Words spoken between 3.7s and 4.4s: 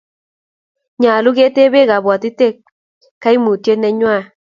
nenywan